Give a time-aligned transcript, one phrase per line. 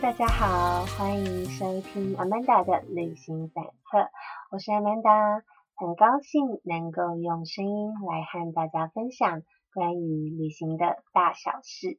[0.00, 4.08] 大家好，欢迎收听 Amanda 的旅行散客，
[4.52, 5.42] 我是 Amanda，
[5.74, 9.42] 很高兴能够用声音来和大家分享
[9.74, 11.98] 关于旅行的大小事。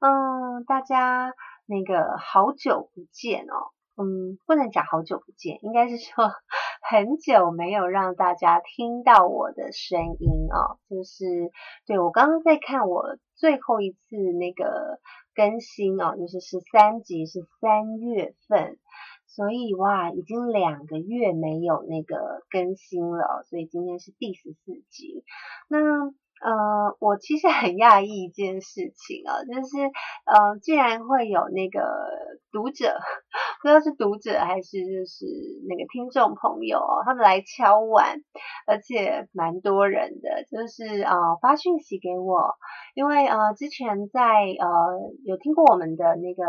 [0.00, 1.34] 嗯，大家
[1.66, 6.30] 那个好久不见哦，嗯，不能讲好久不见，应该是说
[6.88, 11.50] 很久没有让大家听到我的声音哦，就是
[11.86, 15.00] 对我刚刚在看我最后一次那个。
[15.34, 18.76] 更新哦，就是十三集是三月份，
[19.26, 25.24] 所以哇，已经两个月没有那个更新了，所以今天是第十四集。
[25.70, 25.78] 那
[26.44, 29.78] 呃，我其实很讶异一件事情啊，就是
[30.26, 31.80] 呃，竟然会有那个
[32.52, 32.94] 读者，
[33.62, 35.26] 不知道是读者还是就是
[35.68, 38.20] 那个听众朋友，他们来敲碗，
[38.66, 42.54] 而且蛮多人的，就是呃发讯息给我，
[42.94, 44.68] 因为呃之前在呃
[45.24, 46.42] 有听过我们的那个。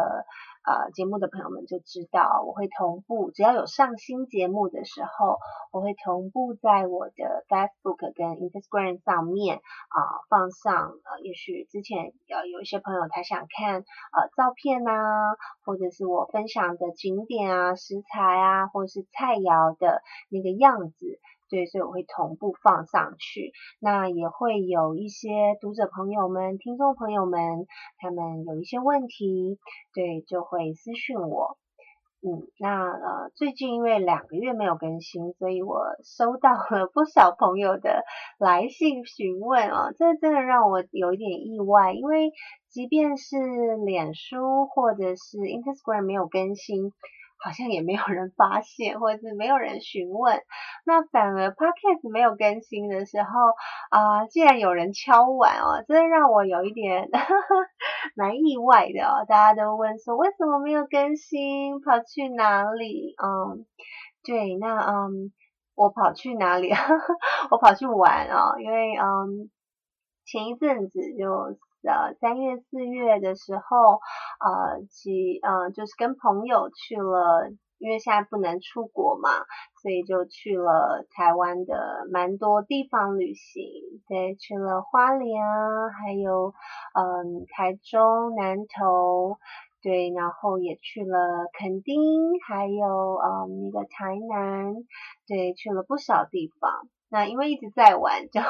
[0.66, 5.38] 呃，节目的朋友们就知道，我会同步，只要有上新节目的时候，
[5.74, 10.94] 我会同步在我的 Facebook 跟 Instagram 上面啊放上。
[11.04, 21.20] 呃，也许之前呃有一些朋友他想看呃照片啊，或者是我分享的景点啊、食材啊，或者是菜肴的那个样子。
[21.54, 23.52] 对，所以我会同步放上去。
[23.80, 27.68] 那也会有一些读者朋友们、听众朋友们，
[28.00, 29.60] 他们有一些问题，
[29.94, 31.60] 对，就会私讯我。
[32.26, 38.04] 嗯，那呃，最近因为两个月没有更新，所以我收到了不少朋友的
[38.40, 42.32] 来信询问啊，这真的让我有一点意外，因为
[42.68, 43.38] 即便是
[43.86, 46.94] 脸书或者是 Instagram 没有更新。
[47.44, 50.42] 好像也没有人发现，或者是没有人询问。
[50.86, 53.30] 那反而 podcast 没有更新的时候
[53.90, 57.10] 啊，竟然有人敲碗哦，真的让我有一点
[58.16, 59.26] 蛮意外的哦。
[59.28, 63.14] 大家都问说为什么没有更新，跑去哪里？
[63.22, 63.66] 嗯，
[64.24, 65.34] 对，那嗯，
[65.76, 66.72] 我跑去哪里？
[67.52, 69.50] 我跑去玩哦，因为嗯，
[70.26, 71.58] 前一阵子就。
[71.88, 74.00] 呃，三月四月的时候，
[74.40, 79.30] 呃，其呃就是跟朋友去了，因为现在不能出国嘛，
[79.82, 83.64] 所以就去了台湾的蛮多地方旅行，
[84.08, 86.54] 对，去了花莲啊，还有
[86.94, 89.38] 嗯台中南投，
[89.82, 91.18] 对，然后也去了
[91.60, 92.02] 垦丁，
[92.48, 94.74] 还有嗯那个台南，
[95.28, 96.88] 对，去了不少地方。
[97.10, 98.42] 那因为一直在玩，就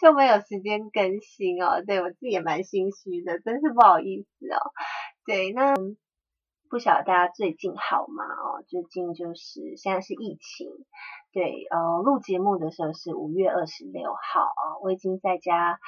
[0.00, 1.82] 就没有时间更新哦。
[1.86, 4.72] 对我自己也蛮心虚的，真是不好意思哦。
[5.26, 5.74] 对，那
[6.68, 8.24] 不晓得大家最近好吗？
[8.24, 10.68] 哦，最近就是现在是疫情。
[11.32, 15.78] 对，呃，录节目的时候是五月二十六号啊，我已经在家，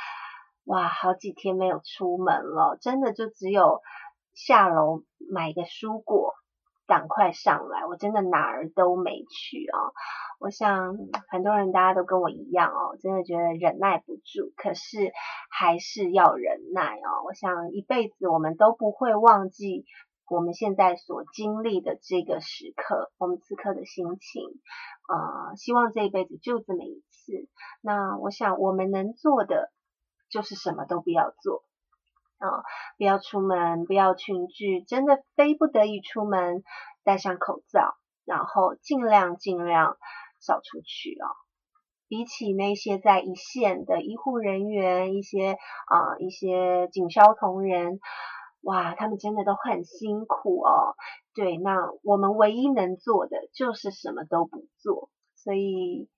[0.64, 3.80] 哇，好几天没有出门了，真的就只有
[4.34, 6.34] 下楼买个蔬果。
[6.92, 7.86] 赶快上来！
[7.86, 9.78] 我真的哪儿都没去啊。
[10.38, 10.98] 我想
[11.30, 15.10] 很多人大家都跟我一样哦，真的觉得忍耐不住，可是
[15.48, 17.24] 还是要忍耐哦。
[17.24, 19.86] 我想一辈子我们都不会忘记
[20.28, 24.42] 我们现在所经历的这个时刻，我们此刻的心情。
[25.08, 27.48] 呃，希望这一辈子就这么一次。
[27.80, 29.72] 那我想我们能做的
[30.28, 31.64] 就是什么都不要做。
[32.42, 32.64] 啊，
[32.98, 36.64] 不要出门，不要群聚，真的非不得已出门，
[37.04, 37.94] 戴上口罩，
[38.24, 39.96] 然后尽量尽量
[40.40, 41.30] 少出去哦。
[42.08, 45.52] 比起那些在一线的医护人员，一些
[45.86, 48.00] 啊一些警消同仁，
[48.62, 50.96] 哇，他们真的都很辛苦哦。
[51.34, 56.08] 对，那我们唯一能做的就是什么都不做，所以。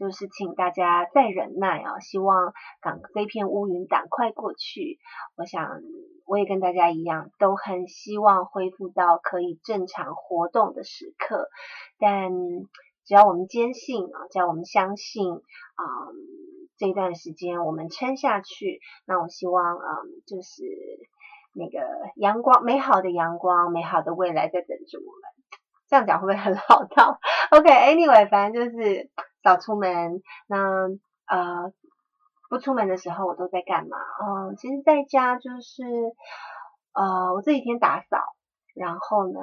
[0.00, 1.98] 就是请大家再忍耐啊！
[2.00, 4.98] 希望赶这片乌云赶快过去。
[5.36, 5.82] 我想
[6.24, 11.50] 我也跟大家一样，都很希望恢复到可以正常活动的时刻。
[11.98, 12.30] 但
[13.04, 15.84] 只要我们坚信啊，只要我们相信啊，
[16.78, 20.62] 这段时间我们撑下去，那我希望啊，就是
[21.52, 21.78] 那个
[22.16, 25.60] 阳光，美好的阳光，美好的未来在等着我们。
[25.88, 27.18] 这样讲会不会很老套
[27.50, 29.10] ？OK，Anyway，反正就是。
[29.42, 30.88] 早出门，那
[31.26, 31.72] 呃
[32.48, 33.96] 不出门的时候我都在干嘛？
[33.98, 35.82] 嗯，其实在家就是
[36.92, 38.18] 呃我这几天打扫，
[38.74, 39.40] 然后呢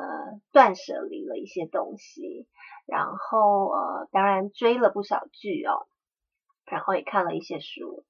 [0.51, 2.47] 断舍离了一些东西，
[2.85, 5.87] 然后呃当然追了不少剧哦，
[6.65, 8.03] 然后也看了一些书。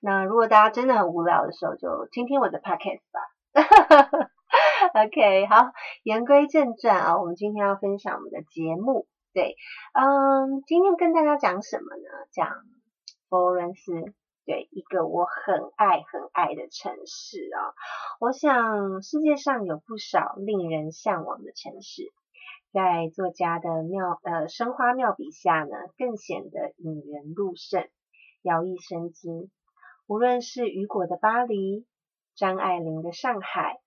[0.00, 3.20] 那如果大家真的很无聊的时候，就听听我的 podcast 吧。
[4.94, 5.72] OK，好，
[6.04, 9.08] 言归正传啊，我们今天要分享我们的节目。
[9.34, 9.56] 对，
[9.92, 12.02] 嗯，今天跟大家讲什么呢？
[12.30, 12.64] 讲
[13.28, 14.14] 佛罗伦斯。
[14.46, 17.74] 对，一个我很爱很爱的城市啊。
[18.20, 22.12] 我想世界上有不少令人向往的城市，
[22.70, 27.88] 在作家的妙呃生花妙笔下呢，更显得引人入胜，
[28.42, 29.48] 摇曳生姿。
[30.06, 31.86] 无论是雨果的巴黎、
[32.36, 33.80] 张爱玲的上海、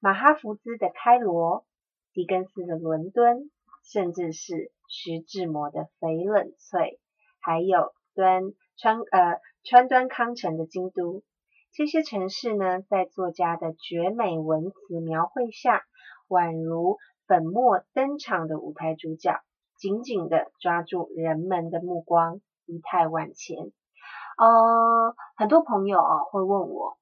[0.00, 1.64] 马哈福兹的开罗、
[2.12, 3.52] 狄更斯的伦敦，
[3.82, 7.00] 甚至是徐志摩的翡冷翠，
[7.40, 8.42] 还有端
[8.76, 9.40] 川呃。
[9.64, 11.22] 川端康成的京都，
[11.72, 15.84] 这些城市呢，在作家的绝美文词描绘下，
[16.26, 16.98] 宛如
[17.28, 19.40] 粉墨登场的舞台主角，
[19.78, 23.56] 紧紧的抓住人们的目光，仪态万千。
[24.36, 26.98] 呃，很多朋友啊会问我，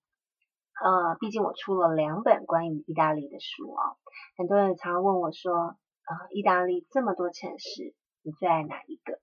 [0.85, 3.97] 呃，毕竟我出了两本关于意大利的书啊，
[4.37, 5.77] 很多人常问我说，
[6.11, 9.21] 啊，意大利这么多城市，你最爱哪一个？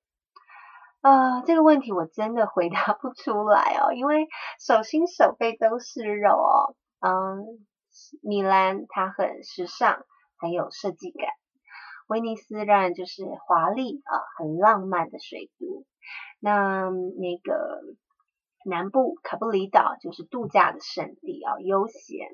[1.02, 6.78] 啊，这个问题我真的回答不出来哦，因为手心手背都是肉哦。
[7.02, 7.44] 嗯，
[8.24, 10.06] 米兰它很时尚，
[10.38, 11.28] 很有设计感。
[12.08, 15.84] 威尼斯当然就是华丽啊，很浪漫的水都。
[16.40, 17.82] 那那个
[18.64, 22.30] 南部卡布里岛就是度假的圣地啊，悠闲，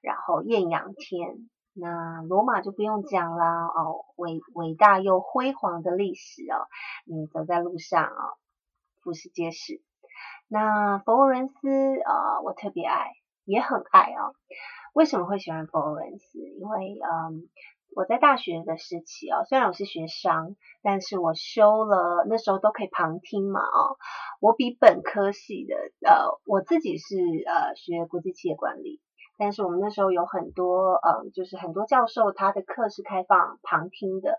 [0.00, 1.50] 然后艳阳天。
[1.74, 6.68] 那罗马就不用讲啦，哦，伟伟大又辉煌的历史哦，
[7.06, 8.34] 你走在路上啊，
[9.00, 9.80] 俯视皆是。
[10.48, 11.68] 那佛罗伦斯
[12.02, 13.12] 啊，我特别爱，
[13.44, 14.32] 也很爱啊。
[14.92, 16.38] 为什么会喜欢佛罗伦斯？
[16.38, 17.48] 因为嗯，
[17.96, 23.96] 我在大学的时期啊，虽然我是学商，但是我修了那时候都可以旁听嘛啊，
[24.40, 25.74] 我比本科系的
[26.06, 27.16] 呃，我自己是
[27.46, 29.00] 呃学国际企业管理。
[29.42, 34.38] 但是我们那时候有很多，嗯，就是很多教授他的课是开放旁听的。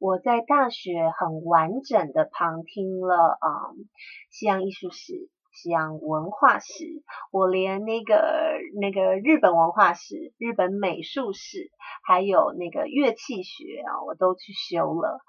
[0.00, 3.86] 我在大学很完整的旁听了，嗯，
[4.32, 11.70] 西洋艺术史、西洋文化史，我连那个那个日本文化史、日本美术史，
[12.02, 15.20] 还有那个乐器学啊，我都去修了。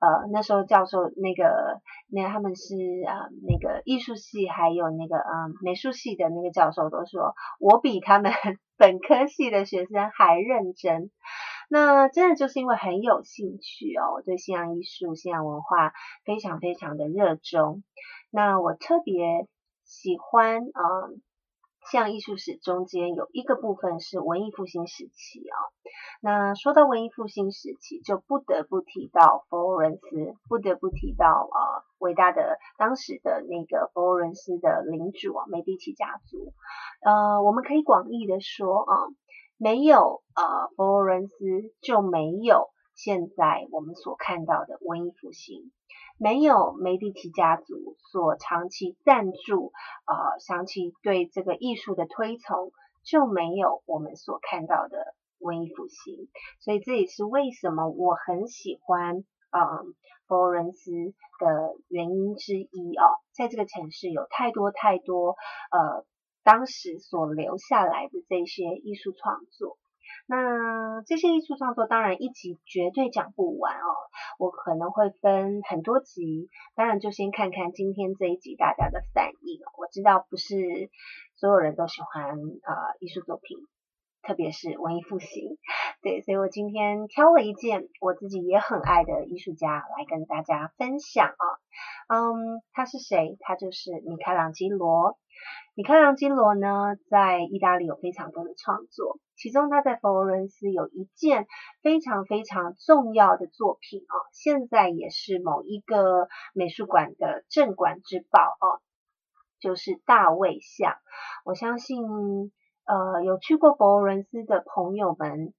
[0.00, 2.74] 呃，那时候教授那个那他们是
[3.06, 8.32] 啊那个艺术系还有那个嗯美术系的那个教授都说我比他们
[8.76, 11.10] 本科系的学生还认真。
[11.68, 15.92] 那真的就是因为很有兴趣哦，我对西洋艺术、西洋文化
[16.24, 17.82] 非常非常的热衷。
[18.30, 19.46] 那我特别
[19.92, 21.20] 喜欢嗯。
[21.90, 25.56] 像艺术史中间有一个部分是文艺复兴时期啊，
[26.20, 31.58] 那说到文艺复兴时期，就不得不提到佛罗伦斯，不得不提到啊
[31.98, 36.52] 伟大的当时的那个佛罗伦斯的领主啊梅第奇家族。
[37.04, 38.94] 呃，我们可以广义的说啊，
[39.56, 41.34] 没有啊佛罗伦斯
[41.80, 45.72] 就没有现在我们所看到的文艺复兴。
[46.22, 49.72] 没有梅第奇家族所长期赞助，
[50.06, 52.70] 呃，长期对这个艺术的推崇，
[53.02, 56.28] 就没有我们所看到的文艺复兴。
[56.60, 59.96] 所以这也是为什么我很喜欢，嗯，
[60.28, 60.92] 佛罗伦斯
[61.40, 63.18] 的原因之一哦。
[63.32, 65.34] 在这个城市有太多太多，
[65.72, 66.06] 呃，
[66.44, 69.76] 当时所留下来的这些艺术创作。
[70.26, 73.94] 那这些艺术创作当然一集绝对讲不完哦，
[74.38, 79.60] 我可能会分很多集，当然就先看看今天这一集大家的反应。
[79.76, 80.90] 我知道不是
[81.34, 83.58] 所有人都喜欢呃艺术作品，
[84.22, 85.58] 特别是文艺复兴，
[86.02, 91.44] 对，所以我今天挑了一件我自己也很爱的艺术家来跟大家分享啊。
[92.08, 93.36] 嗯，他是谁？
[93.40, 95.18] 他就是米开朗基罗。
[95.74, 101.46] 米开朗基罗呢，在意大利有非常多的创作，其中他在佛罗伦斯有一件
[101.82, 108.82] 非常非常重要的作品啊，现在也是某一个美术馆的镇馆之宝哦，
[109.60, 110.94] 就是大卫像。
[111.44, 112.52] 我相信，
[112.84, 115.54] 呃，有去过佛罗伦斯的朋友们，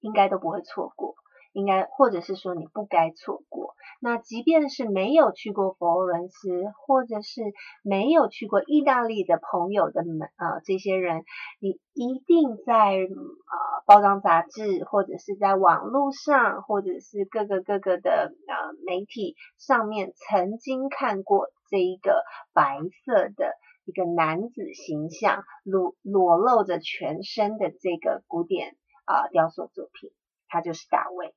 [0.00, 1.16] 应该都不会错过。
[1.54, 3.74] 应该，或者是说你不该错过。
[4.00, 7.40] 那即便是没有去过佛罗伦斯，或者是
[7.82, 11.24] 没有去过意大利的朋友的们，呃，这些人，
[11.60, 13.56] 你一定在呃
[13.86, 30.10] 包装杂志，或者是在网络上，或者是各个各个的呃媒体上面，曾经看过这一个白色的一个男子形象，裸裸露着全身的这个古典啊雕塑作品，
[30.48, 31.32] 他就是大卫。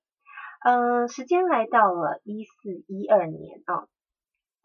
[0.70, 3.88] 嗯，时间来到了一四一二年啊，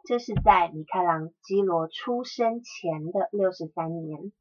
[0.04, 4.32] 这是在米开朗基罗出生前的六十三年。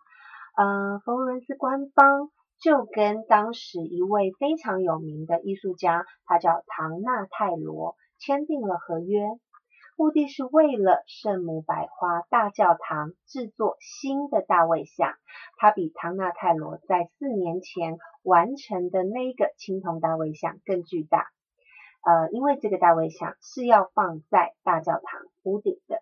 [0.57, 9.21] 嗯，佛罗伦斯官方就跟当时一位非常有名的艺术家，他叫唐纳泰罗，签订了合约。
[9.95, 15.13] 目的是为了圣母百花大教堂制作新的大卫像，
[15.57, 21.27] 它比唐纳泰罗在四年前完成的那个青铜大卫像更巨大。
[22.03, 26.01] 呃，因为这个大卫像是要放在大教堂屋顶的。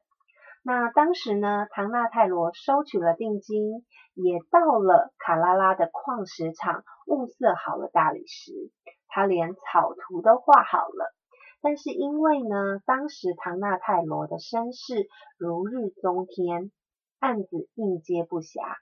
[0.62, 8.72] 那当时呢，唐纳泰罗收取了定金，也到了卡拉拉的矿石场，物色好了大理石，
[9.08, 11.13] 他连草图都画好了。
[11.62, 16.72] 但是因为呢，当时唐纳泰罗的身世如日中天，
[17.20, 18.77] 案子应接不暇，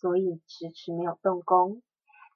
[0.00, 1.82] 所以迟迟没有动工。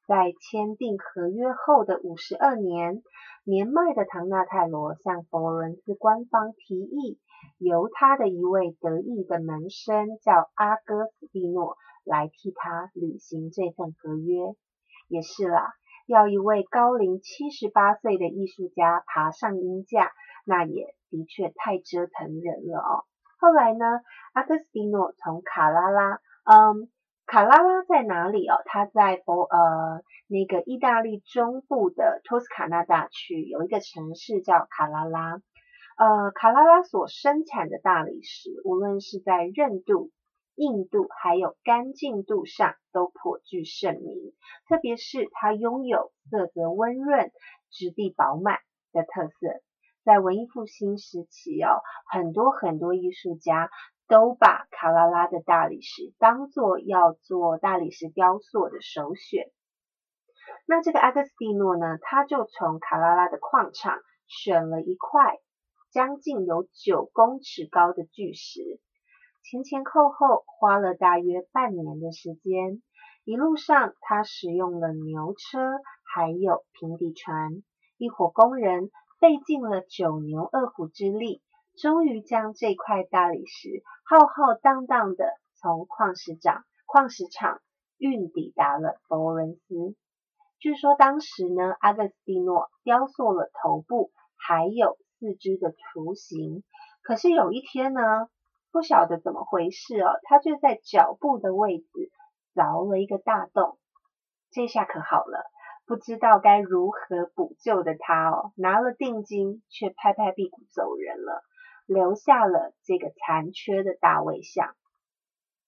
[0.07, 3.03] 在签订合约后的五十二年，
[3.45, 7.19] 年迈的唐纳泰罗向佛罗伦斯官方提议，
[7.57, 14.55] 由他的一位得意的门生叫阿戈斯蒂诺来替他履行这份合约。
[15.09, 15.73] 也是啦，
[16.07, 20.13] 要一位高龄七十八岁的艺术家爬上鹰架，
[20.45, 23.05] 那也的确太折腾人了哦。
[23.39, 23.87] 后来呢，
[24.35, 26.91] 阿戈斯蒂诺从卡拉拉，嗯。
[27.26, 28.62] 卡拉拉在哪里哦？
[28.66, 35.40] 它在佛呃那个意大利中部的托斯卡纳大区有一个城市叫卡拉拉。
[35.97, 40.11] 呃，卡拉拉所生产的大理石，无论是在韧度、
[40.54, 44.33] 硬度还有干净度上，都颇具盛名。
[44.69, 47.31] 特别是它拥有色泽温润、
[47.71, 48.59] 质地饱满
[48.93, 49.62] 的特色。
[50.04, 51.81] 在文艺复兴时期哦，
[52.12, 53.71] 很多很多艺术家。
[54.07, 59.51] 都把卡拉拉的大理石当做要做大理石雕塑的首选。
[60.67, 65.39] 那这个阿克斯蒂诺呢，他就从卡拉拉的矿场选了一块
[65.91, 68.81] 将近有九公尺高的巨石，
[69.43, 72.83] 前前后后花了大约半年的时间。
[73.25, 75.81] 一路上，他使用了牛车，
[76.15, 77.63] 还有平底船，
[77.97, 81.43] 一伙工人费尽了九牛二虎之力。
[81.76, 87.61] 终于将这块大理石浩浩荡荡的从矿石厂矿石场
[87.99, 89.97] 运抵达了佛罗伦斯。
[90.61, 96.62] 据说当时呢，阿格斯蒂诺雕塑了头部还有四肢的雏形。
[97.02, 98.28] 可是有一天呢，
[98.71, 102.11] 不晓得怎么回事哦，他就在脚部的位置
[102.54, 103.78] 凿了一个大洞。
[104.50, 105.45] 这下可好了，
[105.87, 111.43] 不知道该如何补救的他哦，拿了定金却拍拍屁股走人了。
[111.87, 114.75] 留下了这个残缺的大卫像，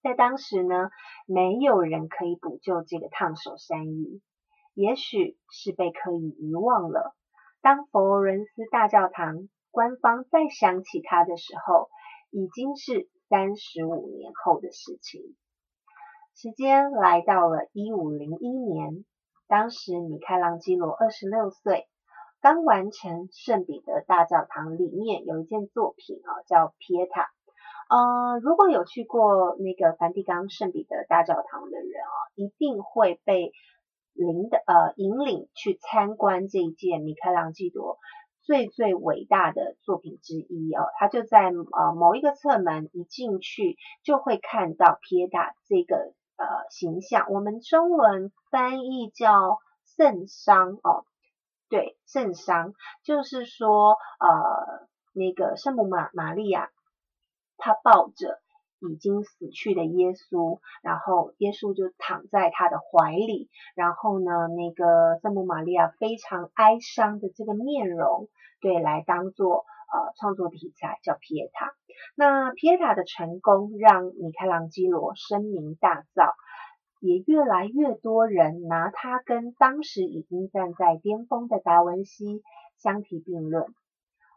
[0.02, 0.90] 在当时呢，
[1.26, 4.20] 没有人可以补救这个烫手山芋，
[4.72, 7.14] 也许是被刻意遗忘了。
[7.60, 11.90] 当佛罗伦斯大教堂官方再想起他的时候，
[12.30, 15.20] 已经是三十五年后的事情。
[16.34, 19.04] 时间来到了一五零一年，
[19.48, 21.88] 当时米开朗基罗二十六岁。
[22.46, 27.28] 刚完成圣彼得大教堂里面有一件作品啊，叫皮耶塔。
[27.88, 33.50] 呃，如果有去过那个梵蒂冈圣彼得大教堂的人啊，一定会被
[34.12, 37.98] 领的呃引领去参观这一件米开朗基罗
[38.42, 40.86] 最最伟大的作品之一哦。
[41.00, 45.96] 他就在呃某一个侧门一进去就会看到皮耶塔这个
[46.36, 49.58] 呃形象，我们中文翻译叫
[49.96, 51.06] 圣殇哦。
[51.68, 56.70] 对，圣殇就是说，呃，那个圣母玛玛利亚，
[57.56, 58.40] 她抱着
[58.78, 68.28] 已经死去的耶稣，然后耶稣就躺在她的怀里，然后呢，那个圣母玛利亚非常哀伤的这个面容，
[68.60, 71.72] 对，来当做呃创作题材叫皮耶塔。
[72.14, 76.32] 那皮耶塔的成功让米开朗基罗声名大噪。
[77.06, 82.42] 也越来越多人拿他跟当时已经站在巅峰的达文西
[82.78, 83.64] 相提并论，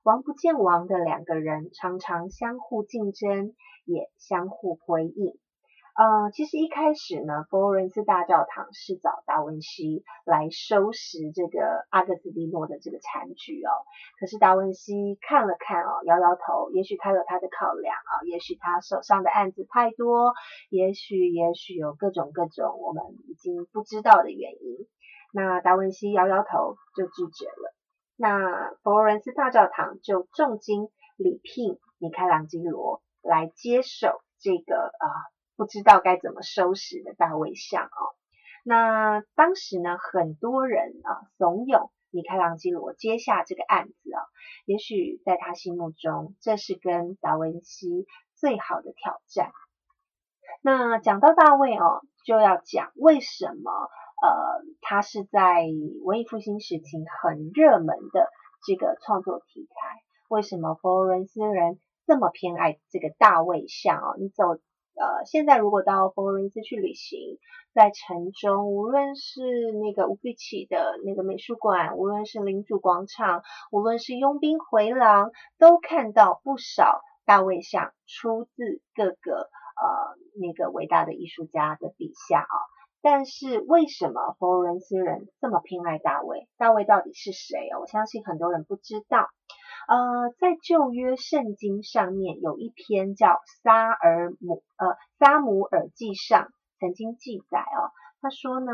[0.03, 5.39] 王不见王的两个人常常相互竞争，也相互回应。
[5.99, 13.83] 呃，其实一开始呢，佛罗伦斯大教堂是找达文西来收拾这个阿格斯蒂诺的这个残局哦。
[14.17, 20.31] 可是达文西看了看哦，摇摇头，也许他有他的考量啊，也许他手上的案子太多，
[20.69, 24.87] 也许也许有各种各种我们已经不知道的原因。
[25.33, 27.75] 那达文西摇摇头就拒绝了。
[28.15, 30.87] 那佛罗伦斯大教堂就重金
[31.17, 35.35] 礼聘米开朗基罗来接手这个啊。
[35.59, 38.15] 不知道该怎么收拾的大卫像哦。
[38.63, 44.23] 那当时呢，很多人啊怂恿米开朗基罗接下这个案子啊。
[44.63, 49.51] 也许在他心目中，这是跟达文西最好的挑战。
[50.61, 53.69] 那讲到大卫哦，就要讲为什么
[54.21, 55.65] 呃，他是在
[56.05, 58.29] 文艺复兴时期很热门的
[58.65, 60.01] 这个创作题材。
[60.29, 61.81] 为什么佛罗伦斯人？
[62.07, 64.15] 这么偏爱这个大卫像哦。
[64.17, 64.57] 你走
[64.95, 67.37] 呃，现在如果到佛罗伦斯去旅行，
[67.73, 69.41] 在城中，无论是
[69.71, 82.55] 那个乌菲奇的那个美术馆，无论是领主广场，无论是佣兵回廊，都看到不少大卫像出自各个呃那个伟大的艺术家的笔下啊。
[83.01, 86.49] 但是为什么佛罗伦斯人这么偏爱大卫？
[86.57, 87.79] 大卫到底是谁哦？
[87.79, 89.29] 我相信很多人不知道。
[89.89, 93.27] 呃，在旧约圣经上面有一篇叫
[93.63, 96.43] 《撒尔姆》呃《撒姆尔记上》
[96.79, 97.89] 曾经记载哦，
[98.21, 98.71] 他说呢，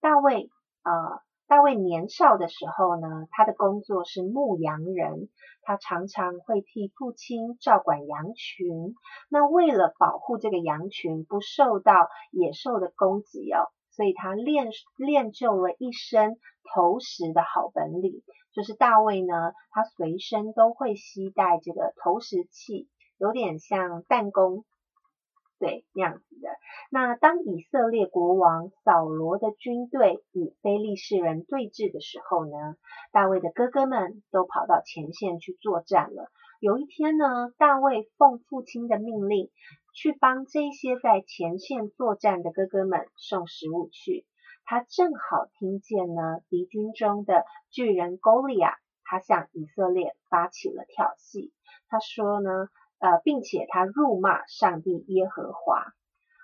[0.00, 0.48] 大卫
[0.82, 5.28] 呃大卫年少的时候呢，他的工作是牧羊人，
[5.60, 8.94] 他常常会替父亲照管羊群。
[9.28, 16.38] 那为了保护这个羊群不受到野兽的攻击哦，所以他练练就了一身
[16.72, 18.22] 投石的好本领。
[18.56, 24.64] 就是大卫呢，他随身都会携带这个投石器，有点像弹弓，
[25.58, 26.48] 对那样子的。
[26.90, 32.76] 那当以色列国王扫罗的军队与非利士人对峙的时候呢，
[33.12, 36.30] 大卫的哥哥们都跑到前线去作战了。
[36.58, 39.50] 有一天呢，大卫奉父亲的命令，
[39.94, 44.24] 去帮这些在前线作战的哥哥们送食物去。
[44.66, 51.52] 他正好听见呢，敌军中的巨人勾利亚，他向以色列发起了挑衅。
[51.88, 52.68] 他说呢，
[52.98, 55.92] 呃，并且他辱骂上帝耶和华。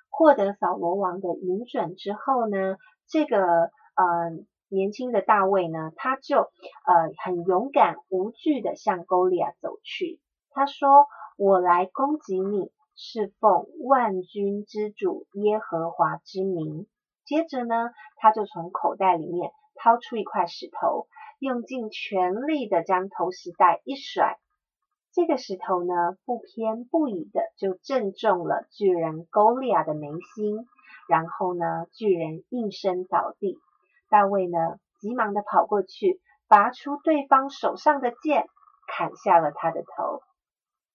[0.08, 2.76] 获得扫罗王的允准之后呢，
[3.08, 3.70] 这个呃
[4.68, 10.20] 年轻的大卫呢，他就呃很勇敢无惧的向勾利亚走去。
[10.50, 16.86] 他说：“我来攻击你，是奉万军之主耶和华之名。”
[17.24, 21.06] 接着呢，他就从口袋里面掏出一块石头，
[21.38, 24.38] 用尽全力的将投石袋一甩，
[25.12, 30.66] 这个石头呢不偏不倚的就正中了巨人勾利亚的眉心，
[31.08, 33.58] 然后呢巨人应声倒地。
[34.08, 34.58] 大卫呢
[35.00, 38.46] 急忙的跑过去，拔出对方手上的剑，
[38.86, 40.20] 砍下了他的头。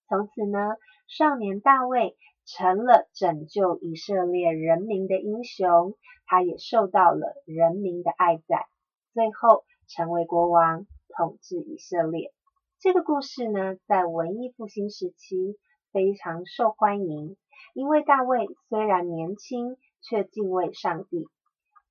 [0.07, 0.75] 从此呢，
[1.07, 2.15] 少年大卫。
[2.47, 8.69] 成了拯救以色列人民的英雄，他也受到了人民的爱戴，
[9.13, 12.33] 最后成为国王，统治以色列。
[12.79, 15.57] 这个故事呢，在文艺复兴时期
[15.91, 17.35] 非常受欢迎，
[17.73, 21.27] 因为大卫虽然年轻，却敬畏上帝，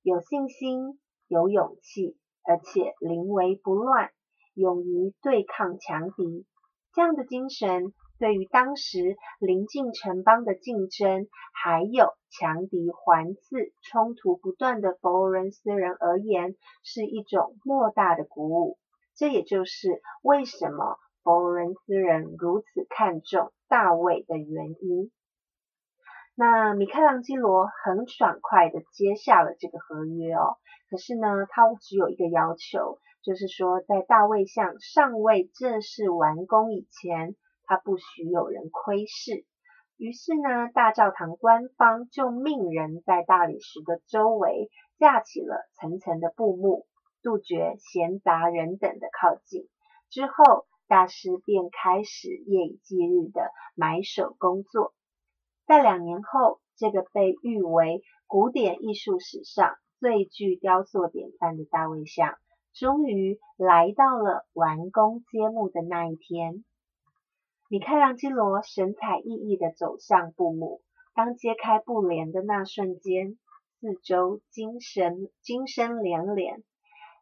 [0.01, 4.09] 有信心，有勇气，而且临危不乱，
[4.55, 6.47] 勇于对抗强敌，
[6.93, 7.93] 这样的精神。
[8.19, 18.79] 对于当时临近城邦的竞争，还有强敌环伺、冲突不断的佛罗伦斯人而言，是一种莫大的鼓舞。
[19.15, 25.11] 这也就是为什么佛罗伦斯人如此看重大卫的原因。
[26.33, 30.57] 那米开朗基罗很爽快的接下了这个合约哦，
[30.89, 37.35] 可是呢，他只有一个要求，就是说在大卫像尚未正式完工以前。
[37.67, 39.45] 他不许有人窥视。
[39.97, 46.87] 于是呢，大教堂官方就命人在大理石的周围架起了层层的布幕，
[47.21, 49.67] 杜绝闲杂人等的靠近。
[50.09, 54.93] 之后，大师便开始夜以继日的埋首工作。
[55.65, 62.35] 在两年后，这个被誉为古典艺术史上最具雕塑典范的大卫像，
[62.71, 66.63] 终于来到了完工揭幕的那一天。
[67.69, 70.81] 米开朗基罗神采奕奕地走向布幕，
[71.13, 73.37] 当揭开布帘的那瞬间，
[73.81, 76.63] 四周惊神惊声连连。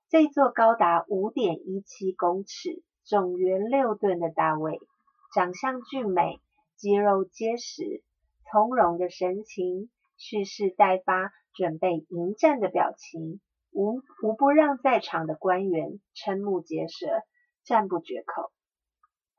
[0.08, 4.80] 这座高达五点一七公尺、重约六吨的大卫，
[5.34, 6.40] 长相俊美，
[6.78, 8.04] 肌肉结实，
[8.52, 17.08] 从容的神情，蓄势待发，准备迎战的表情，无无不让在场的官员瞠目结舌，
[17.64, 18.52] 赞不绝口。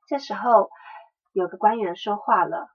[0.08, 0.68] 这时候。
[1.36, 2.70] 有个官员说话了：“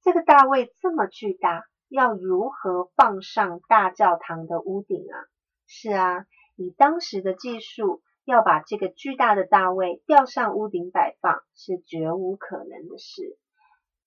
[0.00, 5.20] 这个大卫这么巨大，要如何放上大教堂的屋顶啊？
[5.66, 6.24] 是啊，
[6.56, 13.36] 以当时的技术，要把这个巨大的大卫吊上屋顶摆放，是绝无可能的事。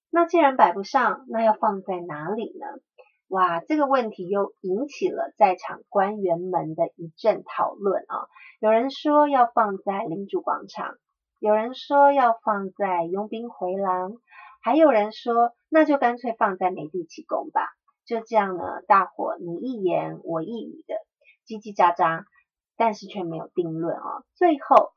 [0.10, 2.66] 那既然摆不上，那要放在哪里呢？
[3.28, 8.26] 哇，这个问题又引起了在场官员们的一阵讨论啊！
[8.60, 10.98] 有人说要放在领主广场。”
[11.40, 14.14] 有人说要放在佣兵回廊，
[14.62, 17.62] 还有人说那就干脆放在美第奇宫吧。
[18.06, 20.96] 就这样呢，大伙你一言我一语的
[21.46, 22.24] 叽叽喳喳，
[22.76, 24.24] 但是却没有定论哦。
[24.34, 24.92] 最后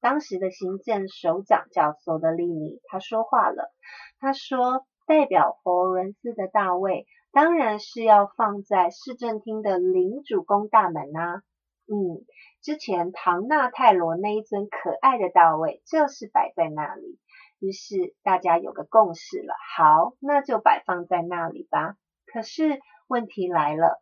[0.00, 3.70] 当时的行政首长叫索德利尼，他说话了。
[4.18, 11.42] 他说，代表佛罗伦斯的大卫，当然是要放在市政厅的领主宫大门啊。
[11.86, 12.24] 嗯，
[12.62, 17.18] 之前唐纳泰罗那一尊可爱的大卫，就是摆在那里。
[17.58, 21.96] 于是大家有个共识了，好，那就摆放在那里吧。
[22.26, 24.00] 可是问题来了，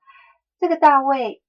[0.58, 1.42] 这个大卫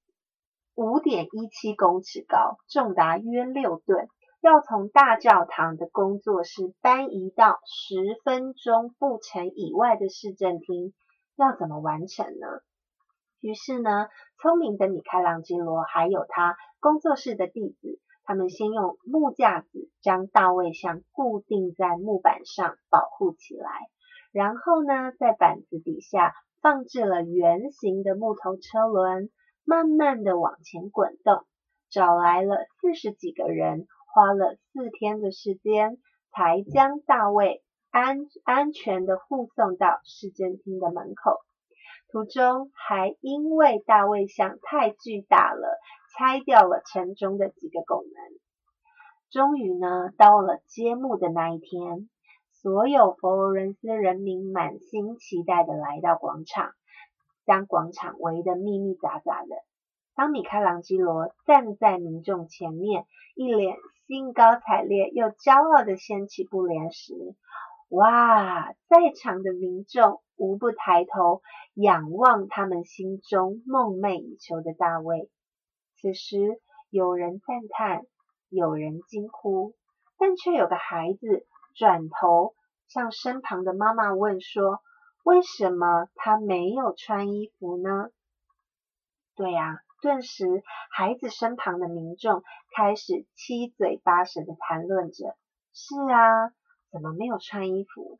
[0.75, 4.07] 五点一七公尺高，重达约六吨。
[4.41, 10.95] 要从大教堂的工作室搬移到十分钟步程以外的市政厅，
[11.35, 12.47] 要怎么完成呢？
[13.41, 14.07] 于是呢，
[14.41, 23.69] 聪明的米开朗基罗还有他工作室的弟子，他们先用木架子将大卫像固定在木板上保护起来，
[24.31, 29.29] 然后呢，在板子底下放置了圆形的木头车轮，
[29.65, 31.43] 慢慢的往前滚动，
[31.89, 33.87] 找来了四十几个人。
[34.13, 35.97] 花了四天的时间，
[36.33, 41.39] 才将大卫安安全的护送到市政厅的门口。
[42.11, 45.79] 途中还因为大卫像太巨大了，
[46.17, 48.39] 拆掉了城中的几个拱门。
[49.31, 52.09] 终于呢，到了揭幕的那一天，
[52.61, 56.73] 所有佛罗伦斯人民满心期待的来到广场，
[57.45, 59.55] 将广场围得密密匝匝的。
[60.15, 63.77] 当米开朗基罗站在民众前面，一脸。
[64.07, 67.13] 兴高采烈又骄傲的掀起布帘时，
[67.87, 68.73] 哇！
[68.89, 71.43] 在场的民众无不抬头
[71.75, 75.29] 仰望他们心中梦寐以求的大卫。
[75.97, 78.07] 此时，有人赞叹，
[78.49, 79.75] 有人惊呼，
[80.17, 82.55] 但却有个孩子转头
[82.87, 84.81] 向身旁的妈妈问说
[85.23, 88.09] ：“为什么他没有穿衣服呢？”
[89.37, 89.77] 对呀。
[90.01, 92.41] 顿时，孩子身旁的民众
[92.75, 95.37] 开始七嘴八舌的谈论着
[95.71, 96.49] ：“是啊，
[96.91, 98.19] 怎么没有穿衣服？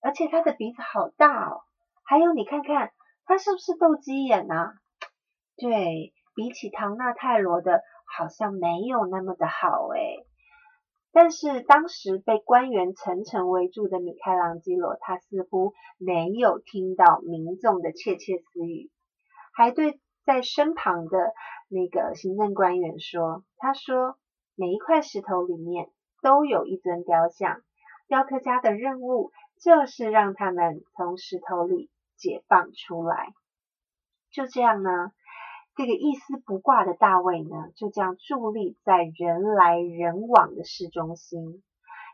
[0.00, 1.62] 而且他的鼻子好大哦！
[2.04, 2.92] 还有，你看看
[3.24, 4.74] 他是不是斗鸡眼啊？
[5.56, 7.82] 对比起唐纳泰罗的，
[8.16, 10.26] 好像没有那么的好诶。
[11.12, 18.90] 但是当时被官员层层围住的米开朗基罗，他似乎没有听到民众的窃窃私语，
[19.54, 20.00] 还对。
[20.24, 21.32] 在身旁的
[21.70, 24.18] 那个行政官员说：“他说
[24.56, 25.88] 每一块石头里面
[26.20, 27.62] 都有一尊雕像，
[28.08, 33.28] 雕刻家的任务就是让他们从石头里解放出来。
[34.30, 35.12] 就这样呢，
[35.74, 41.62] 这个一丝不挂的大卫呢，就这样伫立在人来人往的市中心。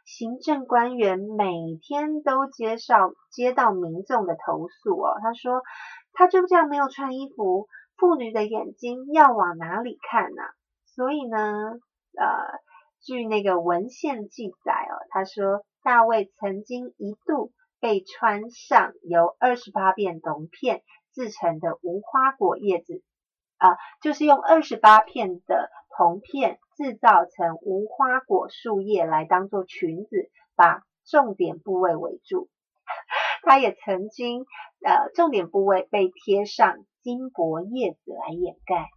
[0.05, 5.63] 行政官员每天都接受接到民众的投诉哦，他说
[6.13, 10.43] 他就这样没有穿衣服。”妇女的眼睛要往哪里看呢？
[10.85, 11.39] 所以呢，
[12.19, 12.27] 呃，
[13.01, 23.03] 据那个文献记载哦，他说大卫曾经一度被穿上由二十八片铜片制成的无花果叶子
[23.59, 32.49] 啊，就是用二十八片的铜片制造成无花果树叶来当做裙子，把重点部位围住。
[33.45, 34.47] 他也曾经
[34.85, 36.85] 呃，重点部位被贴上。
[37.05, 38.89] 金箔叶子来掩盖，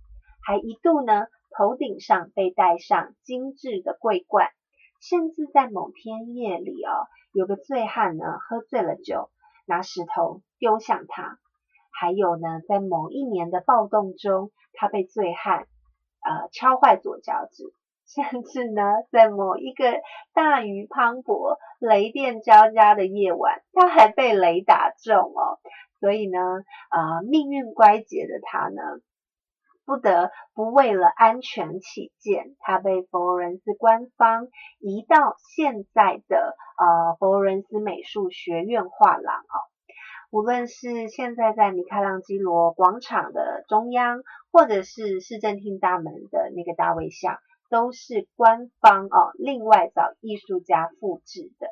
[0.42, 1.26] 还一度呢，
[1.58, 4.48] 头顶上被戴上精致的桂冠，
[5.00, 9.30] 甚至在某天夜里哦，有个醉汉呢喝醉了酒，
[9.66, 11.38] 拿石头丢向他。
[11.92, 15.68] 还有呢，在某一年的暴动中，他被醉汉
[16.22, 17.74] 呃敲坏左脚趾，
[18.06, 19.84] 甚至呢，在某一个
[20.34, 25.60] 大雨磅礴、雷电交加的夜晚，他还被雷打中哦。
[26.00, 26.40] 所以呢，
[26.90, 28.82] 啊，命运乖结的他呢，
[29.88, 39.56] 不得不为了安全起见，他被佛罗伦斯官方移到现在的呃佛罗伦斯美术学院画廊哦。
[40.30, 47.38] 无论是现在在米开朗基罗广场的中央，或者是市政厅大门的那个大卫像，
[47.70, 51.68] 都是官方哦另外找艺术家复制的。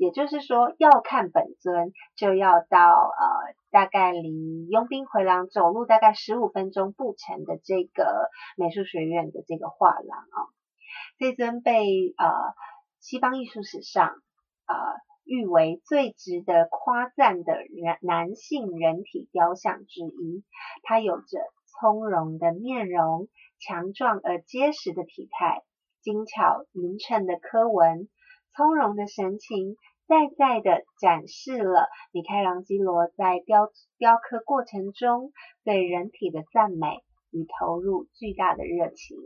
[0.00, 10.38] 也就是说，要看本尊，就要到呃大概离佣兵回廊走路大概十五分钟步程的这个美术学院的这个画廊啊。
[11.18, 12.32] 这尊被呃
[12.98, 14.22] 西方艺术史上
[14.64, 14.74] 呃
[15.24, 20.42] 誉为最值得夸赞的人男性人体雕像之一。
[20.82, 21.26] 它有着
[21.66, 25.60] 从容的面容、强壮而结实的体态、
[26.00, 28.08] 精巧匀称的刻纹、
[28.56, 29.76] 从容的神情。
[30.10, 39.16] 在在的展示了米开朗基罗在雕雕刻过程中对人体的赞美与投入巨大的热情。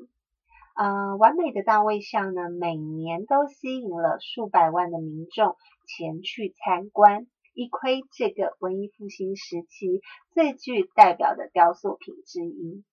[0.76, 10.02] 呃，完美的大卫像呢，每年都吸引了数百万的民众前去参观，一窥这个文艺复兴时期
[10.34, 12.84] 最具代表的雕塑品之一。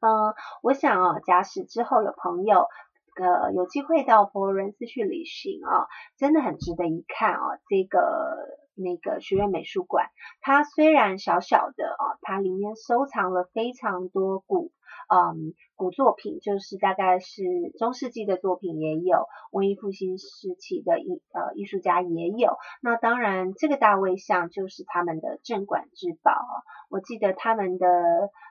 [0.00, 2.66] 嗯，我想啊，假使之后有朋友。
[3.16, 7.58] 呃，有机会到佛罗伦斯去旅行啊，真的很值得一看啊。
[7.68, 7.98] 这个
[8.74, 14.70] 那个学院美术馆，它虽然小小的啊，它里面收藏了非常多古
[15.08, 17.42] 嗯古作品，就是大概是
[17.78, 22.56] 中世纪的作品也有，文艺复兴时期的艺呃艺术家也有。
[22.82, 26.54] 那当然，这个大卫像就是他们的镇馆之宝啊。
[26.90, 27.86] 我记得他们的。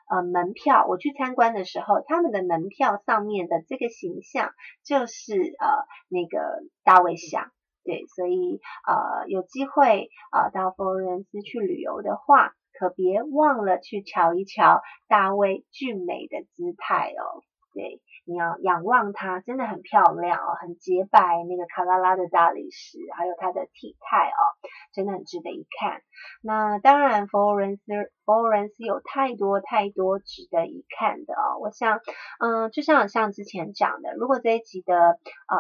[0.10, 5.68] 呃，门票我去参观的时候，他们的门票上面的这个形象就是呃
[6.10, 7.52] 那个大卫像，
[7.84, 17.42] 对，所以呃有机会呃到佛罗伦斯去旅游的话，可别忘了去瞧一瞧大卫俊美的姿态哦，
[17.76, 18.02] 对。
[18.28, 24.42] 你要仰望它，真的很漂亮哦，很洁白，那个卡拉拉的大理石，还有它的体态哦，
[24.96, 26.02] 真的很值得一看。
[26.42, 27.84] 那当然，佛罗伦斯，
[28.26, 31.60] 佛罗伦斯有太多太多值得一看的哦。
[31.62, 32.00] 我想，
[32.40, 35.58] 嗯，就像像之前讲的，如果这一集的呃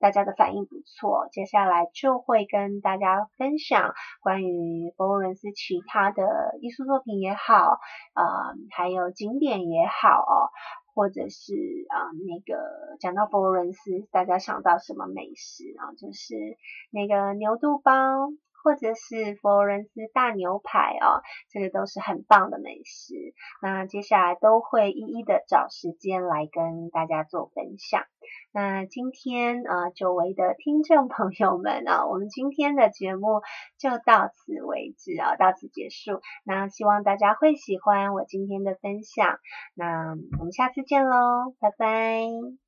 [0.00, 7.78] 大家的反应不错，接下来就会跟大家分享关于佛罗伦斯其他的艺术作品也好，
[8.14, 8.24] 呃，
[8.70, 10.48] 还有景点也好哦。
[10.96, 11.52] 或者是
[11.90, 15.92] 啊，那个讲到佛罗伦斯，大家想到什么美食啊？
[15.92, 16.34] 就是
[16.90, 17.92] 那个牛肚包，
[18.66, 23.14] 或者是佛罗伦斯大牛排哦，这个都是很棒的美食。
[23.62, 28.02] 那接下来都会一一的找时间来跟大家做分享。
[28.50, 33.40] 那今天啊，久违的听众朋友们啊，我们今天的节目
[33.78, 36.20] 就到此为止啊，到此结束。
[36.42, 39.38] 那希望大家会喜欢我今天的分享。
[39.74, 42.65] 那我们下次见喽，拜拜。